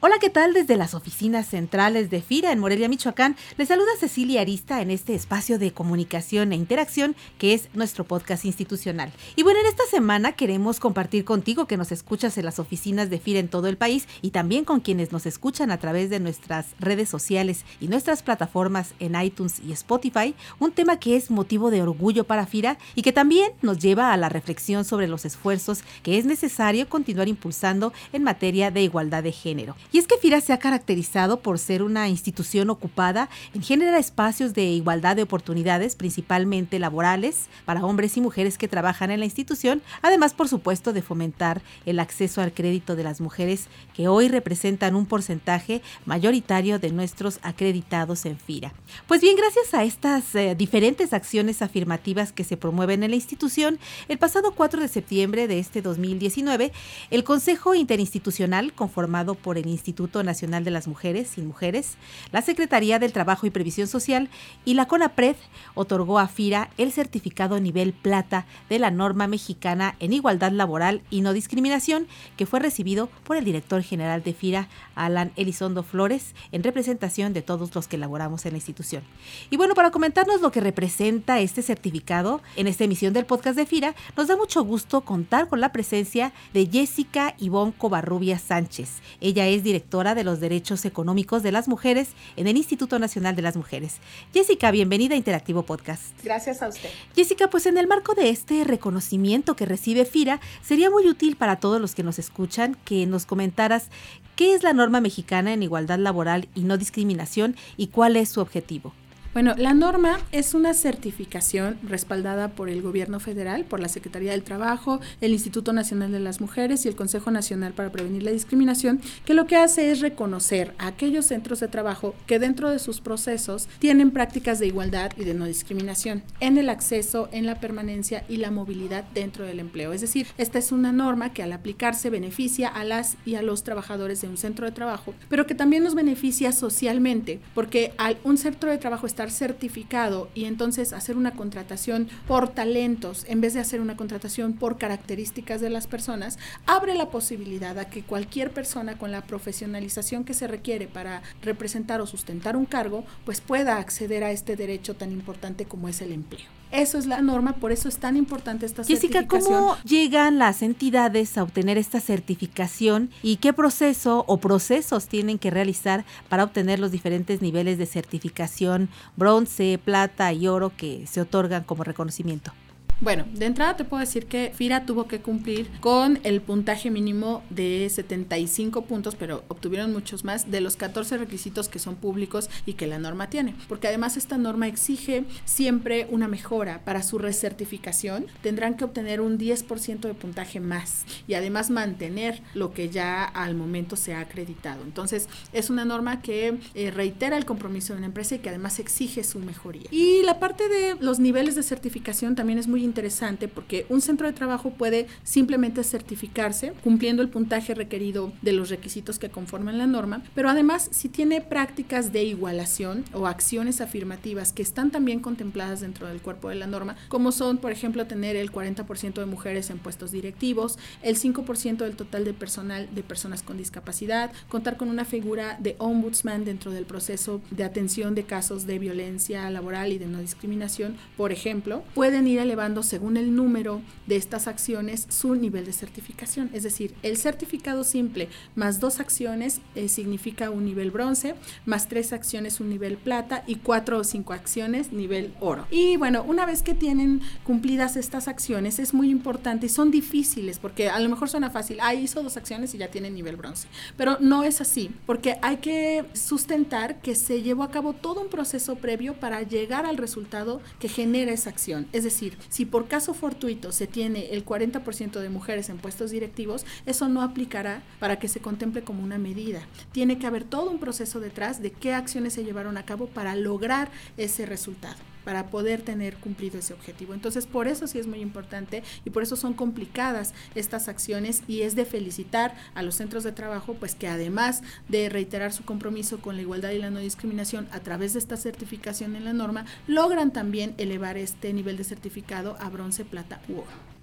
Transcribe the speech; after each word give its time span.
Hola, 0.00 0.20
¿qué 0.20 0.30
tal? 0.30 0.54
Desde 0.54 0.76
las 0.76 0.94
oficinas 0.94 1.48
centrales 1.48 2.08
de 2.08 2.22
FIRA 2.22 2.52
en 2.52 2.60
Morelia, 2.60 2.88
Michoacán, 2.88 3.34
les 3.56 3.66
saluda 3.66 3.88
Cecilia 3.98 4.42
Arista 4.42 4.80
en 4.80 4.92
este 4.92 5.12
espacio 5.16 5.58
de 5.58 5.72
comunicación 5.72 6.52
e 6.52 6.54
interacción 6.54 7.16
que 7.36 7.52
es 7.52 7.68
nuestro 7.74 8.04
podcast 8.04 8.44
institucional. 8.44 9.10
Y 9.34 9.42
bueno, 9.42 9.58
en 9.58 9.66
esta 9.66 9.82
semana 9.90 10.34
queremos 10.34 10.78
compartir 10.78 11.24
contigo 11.24 11.66
que 11.66 11.76
nos 11.76 11.90
escuchas 11.90 12.38
en 12.38 12.44
las 12.44 12.60
oficinas 12.60 13.10
de 13.10 13.18
FIRA 13.18 13.40
en 13.40 13.48
todo 13.48 13.66
el 13.66 13.76
país 13.76 14.06
y 14.22 14.30
también 14.30 14.64
con 14.64 14.78
quienes 14.78 15.10
nos 15.10 15.26
escuchan 15.26 15.72
a 15.72 15.78
través 15.78 16.10
de 16.10 16.20
nuestras 16.20 16.76
redes 16.78 17.08
sociales 17.08 17.64
y 17.80 17.88
nuestras 17.88 18.22
plataformas 18.22 18.94
en 19.00 19.20
iTunes 19.20 19.60
y 19.66 19.72
Spotify, 19.72 20.32
un 20.60 20.70
tema 20.70 21.00
que 21.00 21.16
es 21.16 21.28
motivo 21.28 21.72
de 21.72 21.82
orgullo 21.82 22.22
para 22.22 22.46
FIRA 22.46 22.78
y 22.94 23.02
que 23.02 23.12
también 23.12 23.50
nos 23.62 23.80
lleva 23.80 24.12
a 24.12 24.16
la 24.16 24.28
reflexión 24.28 24.84
sobre 24.84 25.08
los 25.08 25.24
esfuerzos 25.24 25.82
que 26.04 26.18
es 26.18 26.24
necesario 26.24 26.88
continuar 26.88 27.26
impulsando 27.26 27.92
en 28.12 28.22
materia 28.22 28.70
de 28.70 28.82
igualdad 28.82 29.24
de 29.24 29.32
género. 29.32 29.74
Y 29.90 29.98
es 29.98 30.06
que 30.06 30.18
FIRA 30.18 30.42
se 30.42 30.52
ha 30.52 30.58
caracterizado 30.58 31.40
por 31.40 31.58
ser 31.58 31.82
una 31.82 32.08
institución 32.08 32.68
ocupada 32.68 33.30
en 33.54 33.62
generar 33.62 33.94
espacios 33.94 34.52
de 34.52 34.64
igualdad 34.64 35.16
de 35.16 35.22
oportunidades, 35.22 35.96
principalmente 35.96 36.78
laborales, 36.78 37.46
para 37.64 37.84
hombres 37.84 38.16
y 38.16 38.20
mujeres 38.20 38.58
que 38.58 38.68
trabajan 38.68 39.10
en 39.10 39.20
la 39.20 39.24
institución, 39.24 39.80
además, 40.02 40.34
por 40.34 40.48
supuesto, 40.48 40.92
de 40.92 41.00
fomentar 41.00 41.62
el 41.86 42.00
acceso 42.00 42.42
al 42.42 42.52
crédito 42.52 42.96
de 42.96 43.04
las 43.04 43.22
mujeres, 43.22 43.68
que 43.94 44.08
hoy 44.08 44.28
representan 44.28 44.94
un 44.94 45.06
porcentaje 45.06 45.80
mayoritario 46.04 46.78
de 46.78 46.90
nuestros 46.90 47.38
acreditados 47.42 48.26
en 48.26 48.38
FIRA. 48.38 48.74
Pues 49.06 49.22
bien, 49.22 49.36
gracias 49.36 49.72
a 49.72 49.84
estas 49.84 50.34
eh, 50.34 50.54
diferentes 50.54 51.14
acciones 51.14 51.62
afirmativas 51.62 52.32
que 52.32 52.44
se 52.44 52.58
promueven 52.58 53.02
en 53.04 53.10
la 53.10 53.16
institución, 53.16 53.78
el 54.08 54.18
pasado 54.18 54.52
4 54.54 54.82
de 54.82 54.88
septiembre 54.88 55.48
de 55.48 55.58
este 55.58 55.80
2019, 55.80 56.72
el 57.10 57.24
Consejo 57.24 57.74
Interinstitucional, 57.74 58.74
conformado 58.74 59.34
por 59.34 59.56
el 59.56 59.77
Instituto 59.78 60.22
Nacional 60.22 60.64
de 60.64 60.70
las 60.70 60.88
Mujeres 60.88 61.38
y 61.38 61.42
Mujeres, 61.42 61.96
la 62.32 62.42
Secretaría 62.42 62.98
del 62.98 63.12
Trabajo 63.12 63.46
y 63.46 63.50
Previsión 63.50 63.86
Social 63.86 64.28
y 64.64 64.74
la 64.74 64.86
CONAPRED 64.86 65.36
otorgó 65.74 66.18
a 66.18 66.28
FIRA 66.28 66.70
el 66.76 66.92
certificado 66.92 67.60
nivel 67.60 67.92
plata 67.92 68.46
de 68.68 68.78
la 68.78 68.90
norma 68.90 69.26
mexicana 69.26 69.94
en 70.00 70.12
igualdad 70.12 70.52
laboral 70.52 71.02
y 71.10 71.20
no 71.20 71.32
discriminación, 71.32 72.06
que 72.36 72.46
fue 72.46 72.60
recibido 72.60 73.08
por 73.24 73.36
el 73.36 73.44
director 73.44 73.82
general 73.82 74.22
de 74.22 74.34
FIRA, 74.34 74.68
Alan 74.94 75.32
Elizondo 75.36 75.82
Flores, 75.82 76.34
en 76.52 76.62
representación 76.62 77.32
de 77.32 77.42
todos 77.42 77.74
los 77.74 77.88
que 77.88 77.98
laboramos 77.98 78.44
en 78.44 78.52
la 78.52 78.58
institución. 78.58 79.02
Y 79.50 79.56
bueno, 79.56 79.74
para 79.74 79.90
comentarnos 79.90 80.40
lo 80.40 80.50
que 80.50 80.60
representa 80.60 81.40
este 81.40 81.62
certificado 81.62 82.42
en 82.56 82.66
esta 82.66 82.84
emisión 82.84 83.12
del 83.12 83.26
podcast 83.26 83.56
de 83.56 83.66
FIRA, 83.66 83.94
nos 84.16 84.26
da 84.26 84.36
mucho 84.36 84.64
gusto 84.64 85.02
contar 85.02 85.48
con 85.48 85.60
la 85.60 85.72
presencia 85.72 86.32
de 86.52 86.66
Jessica 86.66 87.34
Ivonne 87.38 87.72
Covarrubia 87.76 88.38
Sánchez. 88.38 89.00
Ella 89.20 89.46
es 89.46 89.62
directora 89.68 90.14
de 90.14 90.24
los 90.24 90.40
Derechos 90.40 90.86
Económicos 90.86 91.42
de 91.42 91.52
las 91.52 91.68
Mujeres 91.68 92.08
en 92.36 92.46
el 92.46 92.56
Instituto 92.56 92.98
Nacional 92.98 93.36
de 93.36 93.42
las 93.42 93.54
Mujeres. 93.54 93.96
Jessica, 94.32 94.70
bienvenida 94.70 95.12
a 95.12 95.18
Interactivo 95.18 95.62
Podcast. 95.62 96.04
Gracias 96.24 96.62
a 96.62 96.68
usted. 96.68 96.88
Jessica, 97.14 97.50
pues 97.50 97.66
en 97.66 97.76
el 97.76 97.86
marco 97.86 98.14
de 98.14 98.30
este 98.30 98.64
reconocimiento 98.64 99.56
que 99.56 99.66
recibe 99.66 100.06
FIRA, 100.06 100.40
sería 100.62 100.88
muy 100.88 101.06
útil 101.06 101.36
para 101.36 101.56
todos 101.56 101.82
los 101.82 101.94
que 101.94 102.02
nos 102.02 102.18
escuchan 102.18 102.78
que 102.86 103.04
nos 103.04 103.26
comentaras 103.26 103.90
qué 104.36 104.54
es 104.54 104.62
la 104.62 104.72
norma 104.72 105.02
mexicana 105.02 105.52
en 105.52 105.62
igualdad 105.62 105.98
laboral 105.98 106.48
y 106.54 106.62
no 106.62 106.78
discriminación 106.78 107.54
y 107.76 107.88
cuál 107.88 108.16
es 108.16 108.30
su 108.30 108.40
objetivo. 108.40 108.94
Bueno, 109.38 109.54
la 109.56 109.72
norma 109.72 110.18
es 110.32 110.52
una 110.52 110.74
certificación 110.74 111.78
respaldada 111.84 112.48
por 112.48 112.68
el 112.68 112.82
gobierno 112.82 113.20
federal, 113.20 113.64
por 113.64 113.78
la 113.78 113.86
Secretaría 113.86 114.32
del 114.32 114.42
Trabajo, 114.42 114.98
el 115.20 115.30
Instituto 115.30 115.72
Nacional 115.72 116.10
de 116.10 116.18
las 116.18 116.40
Mujeres 116.40 116.84
y 116.84 116.88
el 116.88 116.96
Consejo 116.96 117.30
Nacional 117.30 117.72
para 117.72 117.92
Prevenir 117.92 118.24
la 118.24 118.32
Discriminación, 118.32 119.00
que 119.24 119.34
lo 119.34 119.46
que 119.46 119.54
hace 119.54 119.92
es 119.92 120.00
reconocer 120.00 120.74
a 120.78 120.88
aquellos 120.88 121.26
centros 121.26 121.60
de 121.60 121.68
trabajo 121.68 122.16
que 122.26 122.40
dentro 122.40 122.68
de 122.68 122.80
sus 122.80 123.00
procesos 123.00 123.68
tienen 123.78 124.10
prácticas 124.10 124.58
de 124.58 124.66
igualdad 124.66 125.12
y 125.16 125.22
de 125.22 125.34
no 125.34 125.44
discriminación 125.44 126.24
en 126.40 126.58
el 126.58 126.68
acceso, 126.68 127.28
en 127.30 127.46
la 127.46 127.60
permanencia 127.60 128.24
y 128.28 128.38
la 128.38 128.50
movilidad 128.50 129.04
dentro 129.14 129.44
del 129.44 129.60
empleo. 129.60 129.92
Es 129.92 130.00
decir, 130.00 130.26
esta 130.36 130.58
es 130.58 130.72
una 130.72 130.90
norma 130.90 131.32
que 131.32 131.44
al 131.44 131.52
aplicarse 131.52 132.10
beneficia 132.10 132.66
a 132.66 132.82
las 132.82 133.16
y 133.24 133.36
a 133.36 133.42
los 133.42 133.62
trabajadores 133.62 134.20
de 134.20 134.26
un 134.26 134.36
centro 134.36 134.66
de 134.66 134.72
trabajo, 134.72 135.14
pero 135.28 135.46
que 135.46 135.54
también 135.54 135.84
nos 135.84 135.94
beneficia 135.94 136.50
socialmente, 136.50 137.38
porque 137.54 137.92
al 137.98 138.18
un 138.24 138.36
centro 138.36 138.68
de 138.68 138.78
trabajo 138.78 139.06
estar 139.06 139.27
certificado 139.30 140.28
y 140.34 140.44
entonces 140.44 140.92
hacer 140.92 141.16
una 141.16 141.32
contratación 141.32 142.08
por 142.26 142.48
talentos 142.48 143.24
en 143.28 143.40
vez 143.40 143.54
de 143.54 143.60
hacer 143.60 143.80
una 143.80 143.96
contratación 143.96 144.52
por 144.52 144.78
características 144.78 145.60
de 145.60 145.70
las 145.70 145.86
personas, 145.86 146.38
abre 146.66 146.94
la 146.94 147.10
posibilidad 147.10 147.78
a 147.78 147.88
que 147.88 148.02
cualquier 148.02 148.50
persona 148.50 148.98
con 148.98 149.12
la 149.12 149.22
profesionalización 149.22 150.24
que 150.24 150.34
se 150.34 150.46
requiere 150.46 150.88
para 150.88 151.22
representar 151.42 152.00
o 152.00 152.06
sustentar 152.06 152.56
un 152.56 152.66
cargo, 152.66 153.04
pues 153.24 153.40
pueda 153.40 153.78
acceder 153.78 154.24
a 154.24 154.30
este 154.30 154.56
derecho 154.56 154.96
tan 154.96 155.12
importante 155.12 155.64
como 155.64 155.88
es 155.88 156.00
el 156.02 156.12
empleo. 156.12 156.57
Eso 156.70 156.98
es 156.98 157.06
la 157.06 157.22
norma, 157.22 157.54
por 157.54 157.72
eso 157.72 157.88
es 157.88 157.98
tan 157.98 158.16
importante 158.16 158.66
esta 158.66 158.84
Jessica, 158.84 159.20
certificación. 159.20 159.54
¿cómo 159.54 159.76
llegan 159.84 160.38
las 160.38 160.62
entidades 160.62 161.38
a 161.38 161.42
obtener 161.42 161.78
esta 161.78 162.00
certificación 162.00 163.10
y 163.22 163.36
qué 163.36 163.52
proceso 163.52 164.24
o 164.26 164.36
procesos 164.36 165.08
tienen 165.08 165.38
que 165.38 165.50
realizar 165.50 166.04
para 166.28 166.44
obtener 166.44 166.78
los 166.78 166.90
diferentes 166.90 167.40
niveles 167.40 167.78
de 167.78 167.86
certificación 167.86 168.88
bronce, 169.16 169.80
plata 169.82 170.32
y 170.32 170.46
oro 170.46 170.72
que 170.76 171.06
se 171.06 171.20
otorgan 171.20 171.64
como 171.64 171.84
reconocimiento? 171.84 172.52
Bueno, 173.00 173.26
de 173.32 173.46
entrada 173.46 173.76
te 173.76 173.84
puedo 173.84 174.00
decir 174.00 174.26
que 174.26 174.50
FIRA 174.52 174.84
tuvo 174.84 175.06
que 175.06 175.20
cumplir 175.20 175.70
con 175.78 176.18
el 176.24 176.40
puntaje 176.40 176.90
mínimo 176.90 177.44
de 177.48 177.88
75 177.88 178.82
puntos, 178.86 179.14
pero 179.14 179.44
obtuvieron 179.46 179.92
muchos 179.92 180.24
más 180.24 180.50
de 180.50 180.60
los 180.60 180.74
14 180.74 181.16
requisitos 181.16 181.68
que 181.68 181.78
son 181.78 181.94
públicos 181.94 182.50
y 182.66 182.72
que 182.72 182.88
la 182.88 182.98
norma 182.98 183.30
tiene. 183.30 183.54
Porque 183.68 183.86
además 183.86 184.16
esta 184.16 184.36
norma 184.36 184.66
exige 184.66 185.24
siempre 185.44 186.08
una 186.10 186.26
mejora 186.26 186.84
para 186.84 187.04
su 187.04 187.18
recertificación. 187.18 188.26
Tendrán 188.42 188.76
que 188.76 188.84
obtener 188.84 189.20
un 189.20 189.38
10% 189.38 190.00
de 190.00 190.14
puntaje 190.14 190.58
más 190.58 191.04
y 191.28 191.34
además 191.34 191.70
mantener 191.70 192.42
lo 192.54 192.72
que 192.72 192.88
ya 192.88 193.22
al 193.22 193.54
momento 193.54 193.94
se 193.94 194.12
ha 194.12 194.20
acreditado. 194.20 194.82
Entonces, 194.82 195.28
es 195.52 195.70
una 195.70 195.84
norma 195.84 196.20
que 196.20 196.58
eh, 196.74 196.90
reitera 196.90 197.36
el 197.36 197.44
compromiso 197.44 197.92
de 197.92 197.98
una 197.98 198.06
empresa 198.06 198.34
y 198.34 198.38
que 198.40 198.48
además 198.48 198.80
exige 198.80 199.22
su 199.22 199.38
mejoría. 199.38 199.86
Y 199.92 200.22
la 200.24 200.40
parte 200.40 200.68
de 200.68 200.96
los 200.98 201.20
niveles 201.20 201.54
de 201.54 201.62
certificación 201.62 202.34
también 202.34 202.58
es 202.58 202.66
muy 202.66 202.87
interesante 202.88 203.46
porque 203.46 203.86
un 203.88 204.00
centro 204.00 204.26
de 204.26 204.32
trabajo 204.32 204.70
puede 204.70 205.06
simplemente 205.22 205.84
certificarse 205.84 206.72
cumpliendo 206.82 207.22
el 207.22 207.28
puntaje 207.28 207.74
requerido 207.74 208.32
de 208.42 208.52
los 208.52 208.70
requisitos 208.70 209.18
que 209.18 209.30
conforman 209.30 209.78
la 209.78 209.86
norma, 209.86 210.22
pero 210.34 210.48
además 210.48 210.88
si 210.90 211.08
tiene 211.08 211.40
prácticas 211.40 212.12
de 212.12 212.24
igualación 212.24 213.04
o 213.12 213.26
acciones 213.26 213.80
afirmativas 213.80 214.52
que 214.52 214.62
están 214.62 214.90
también 214.90 215.20
contempladas 215.20 215.80
dentro 215.80 216.08
del 216.08 216.20
cuerpo 216.20 216.48
de 216.48 216.56
la 216.56 216.66
norma, 216.66 216.96
como 217.08 217.32
son, 217.32 217.58
por 217.58 217.72
ejemplo, 217.72 218.06
tener 218.06 218.36
el 218.36 218.50
40% 218.50 219.14
de 219.14 219.26
mujeres 219.26 219.70
en 219.70 219.78
puestos 219.78 220.10
directivos, 220.10 220.78
el 221.02 221.16
5% 221.18 221.78
del 221.78 221.96
total 221.96 222.24
de 222.24 222.34
personal 222.34 222.88
de 222.94 223.02
personas 223.02 223.42
con 223.42 223.56
discapacidad, 223.56 224.32
contar 224.48 224.76
con 224.76 224.88
una 224.88 225.04
figura 225.04 225.58
de 225.60 225.76
ombudsman 225.78 226.44
dentro 226.44 226.70
del 226.70 226.84
proceso 226.84 227.40
de 227.50 227.64
atención 227.64 228.14
de 228.14 228.24
casos 228.24 228.66
de 228.66 228.78
violencia 228.78 229.48
laboral 229.50 229.92
y 229.92 229.98
de 229.98 230.06
no 230.06 230.20
discriminación, 230.20 230.96
por 231.16 231.32
ejemplo, 231.32 231.82
pueden 231.94 232.26
ir 232.26 232.38
elevando 232.38 232.77
según 232.82 233.16
el 233.16 233.34
número 233.34 233.80
de 234.06 234.16
estas 234.16 234.48
acciones 234.48 235.06
su 235.08 235.34
nivel 235.34 235.64
de 235.64 235.72
certificación. 235.72 236.50
Es 236.52 236.62
decir, 236.62 236.94
el 237.02 237.16
certificado 237.16 237.84
simple 237.84 238.28
más 238.54 238.80
dos 238.80 239.00
acciones 239.00 239.60
eh, 239.74 239.88
significa 239.88 240.50
un 240.50 240.64
nivel 240.64 240.90
bronce, 240.90 241.34
más 241.66 241.88
tres 241.88 242.12
acciones 242.12 242.60
un 242.60 242.70
nivel 242.70 242.96
plata 242.96 243.44
y 243.46 243.56
cuatro 243.56 243.98
o 243.98 244.04
cinco 244.04 244.32
acciones 244.32 244.92
nivel 244.92 245.34
oro. 245.40 245.66
Y 245.70 245.96
bueno, 245.96 246.24
una 246.26 246.46
vez 246.46 246.62
que 246.62 246.74
tienen 246.74 247.20
cumplidas 247.44 247.96
estas 247.96 248.28
acciones 248.28 248.78
es 248.78 248.94
muy 248.94 249.10
importante 249.10 249.66
y 249.66 249.68
son 249.68 249.90
difíciles 249.90 250.58
porque 250.58 250.88
a 250.88 250.98
lo 251.00 251.08
mejor 251.08 251.28
suena 251.28 251.50
fácil, 251.50 251.78
ah, 251.80 251.94
hizo 251.94 252.22
dos 252.22 252.36
acciones 252.36 252.74
y 252.74 252.78
ya 252.78 252.88
tiene 252.88 253.10
nivel 253.10 253.36
bronce, 253.36 253.68
pero 253.96 254.18
no 254.20 254.44
es 254.44 254.60
así 254.60 254.90
porque 255.06 255.36
hay 255.42 255.58
que 255.58 256.04
sustentar 256.14 257.00
que 257.00 257.14
se 257.14 257.42
llevó 257.42 257.62
a 257.62 257.70
cabo 257.70 257.92
todo 257.92 258.20
un 258.20 258.28
proceso 258.28 258.76
previo 258.76 259.14
para 259.14 259.42
llegar 259.42 259.86
al 259.86 259.96
resultado 259.96 260.60
que 260.78 260.88
genera 260.88 261.32
esa 261.32 261.50
acción. 261.50 261.86
Es 261.92 262.04
decir, 262.04 262.36
si 262.48 262.64
por 262.68 262.88
caso 262.88 263.14
fortuito 263.14 263.72
se 263.72 263.86
tiene 263.86 264.30
el 264.32 264.44
40% 264.44 265.20
de 265.20 265.28
mujeres 265.28 265.68
en 265.68 265.78
puestos 265.78 266.10
directivos, 266.10 266.64
eso 266.86 267.08
no 267.08 267.22
aplicará 267.22 267.82
para 267.98 268.18
que 268.18 268.28
se 268.28 268.40
contemple 268.40 268.82
como 268.82 269.02
una 269.02 269.18
medida. 269.18 269.60
Tiene 269.92 270.18
que 270.18 270.26
haber 270.26 270.44
todo 270.44 270.70
un 270.70 270.78
proceso 270.78 271.20
detrás 271.20 271.60
de 271.62 271.70
qué 271.70 271.94
acciones 271.94 272.34
se 272.34 272.44
llevaron 272.44 272.76
a 272.76 272.84
cabo 272.84 273.06
para 273.06 273.34
lograr 273.34 273.90
ese 274.16 274.46
resultado 274.46 274.96
para 275.28 275.50
poder 275.50 275.82
tener 275.82 276.16
cumplido 276.16 276.58
ese 276.58 276.72
objetivo. 276.72 277.12
Entonces, 277.12 277.44
por 277.44 277.68
eso 277.68 277.86
sí 277.86 277.98
es 277.98 278.06
muy 278.06 278.20
importante 278.20 278.82
y 279.04 279.10
por 279.10 279.22
eso 279.22 279.36
son 279.36 279.52
complicadas 279.52 280.32
estas 280.54 280.88
acciones 280.88 281.42
y 281.46 281.60
es 281.60 281.76
de 281.76 281.84
felicitar 281.84 282.56
a 282.74 282.82
los 282.82 282.94
centros 282.94 283.24
de 283.24 283.32
trabajo, 283.32 283.74
pues 283.74 283.94
que 283.94 284.08
además 284.08 284.62
de 284.88 285.10
reiterar 285.10 285.52
su 285.52 285.66
compromiso 285.66 286.22
con 286.22 286.36
la 286.36 286.40
igualdad 286.40 286.70
y 286.70 286.78
la 286.78 286.88
no 286.88 287.00
discriminación 287.00 287.68
a 287.72 287.80
través 287.80 288.14
de 288.14 288.20
esta 288.20 288.38
certificación 288.38 289.16
en 289.16 289.26
la 289.26 289.34
norma, 289.34 289.66
logran 289.86 290.32
también 290.32 290.74
elevar 290.78 291.18
este 291.18 291.52
nivel 291.52 291.76
de 291.76 291.84
certificado 291.84 292.56
a 292.58 292.70
bronce, 292.70 293.04
plata 293.04 293.42
u 293.50 293.58
oro. 293.58 293.98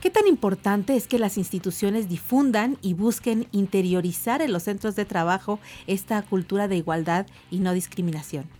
¿Qué 0.00 0.08
tan 0.08 0.28
importante 0.28 0.94
es 0.94 1.08
que 1.08 1.18
las 1.18 1.36
instituciones 1.36 2.08
difundan 2.08 2.78
y 2.80 2.94
busquen 2.94 3.48
interiorizar 3.50 4.40
en 4.40 4.52
los 4.52 4.62
centros 4.62 4.94
de 4.94 5.04
trabajo 5.04 5.58
esta 5.88 6.22
cultura 6.22 6.68
de 6.68 6.76
igualdad 6.76 7.26
y 7.50 7.58
no 7.58 7.72
discriminación? 7.72 8.59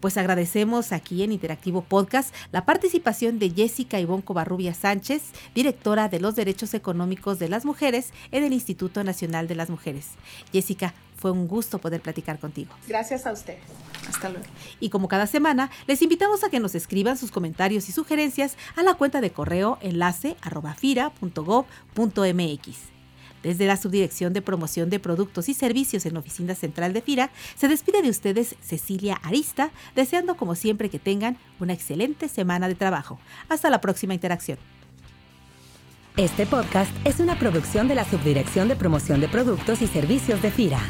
Pues 0.00 0.16
agradecemos 0.16 0.92
aquí 0.92 1.22
en 1.22 1.32
Interactivo 1.32 1.82
Podcast 1.82 2.34
la 2.52 2.64
participación 2.64 3.38
de 3.38 3.50
Jessica 3.50 4.00
Ivonne 4.00 4.24
Covarrubia 4.24 4.74
Sánchez, 4.74 5.22
directora 5.54 6.08
de 6.08 6.20
los 6.20 6.36
Derechos 6.36 6.74
Económicos 6.74 7.38
de 7.38 7.48
las 7.48 7.64
Mujeres 7.64 8.12
en 8.30 8.44
el 8.44 8.52
Instituto 8.52 9.04
Nacional 9.04 9.48
de 9.48 9.54
las 9.54 9.70
Mujeres. 9.70 10.10
Jessica, 10.52 10.94
fue 11.20 11.30
un 11.30 11.46
gusto 11.46 11.78
poder 11.78 12.00
platicar 12.00 12.38
contigo. 12.38 12.74
Gracias 12.88 13.26
a 13.26 13.32
ustedes. 13.32 13.60
Hasta 14.08 14.30
luego. 14.30 14.46
Y 14.80 14.88
como 14.88 15.06
cada 15.06 15.26
semana, 15.26 15.70
les 15.86 16.00
invitamos 16.00 16.42
a 16.42 16.48
que 16.48 16.60
nos 16.60 16.74
escriban 16.74 17.18
sus 17.18 17.30
comentarios 17.30 17.88
y 17.88 17.92
sugerencias 17.92 18.56
a 18.74 18.82
la 18.82 18.94
cuenta 18.94 19.20
de 19.20 19.30
correo 19.30 19.78
enlace 19.82 20.36
arroba 20.40 20.74
desde 23.42 23.66
la 23.66 23.76
Subdirección 23.76 24.32
de 24.32 24.42
Promoción 24.42 24.90
de 24.90 24.98
Productos 24.98 25.48
y 25.48 25.54
Servicios 25.54 26.06
en 26.06 26.14
la 26.14 26.20
Oficina 26.20 26.54
Central 26.54 26.92
de 26.92 27.02
FIRA, 27.02 27.30
se 27.56 27.68
despide 27.68 28.02
de 28.02 28.10
ustedes 28.10 28.56
Cecilia 28.60 29.20
Arista, 29.22 29.70
deseando 29.94 30.36
como 30.36 30.54
siempre 30.54 30.90
que 30.90 30.98
tengan 30.98 31.38
una 31.58 31.72
excelente 31.72 32.28
semana 32.28 32.68
de 32.68 32.74
trabajo. 32.74 33.18
Hasta 33.48 33.70
la 33.70 33.80
próxima 33.80 34.14
interacción. 34.14 34.58
Este 36.16 36.44
podcast 36.44 36.90
es 37.06 37.20
una 37.20 37.38
producción 37.38 37.88
de 37.88 37.94
la 37.94 38.04
Subdirección 38.04 38.68
de 38.68 38.76
Promoción 38.76 39.20
de 39.20 39.28
Productos 39.28 39.80
y 39.80 39.86
Servicios 39.86 40.42
de 40.42 40.50
FIRA. 40.50 40.80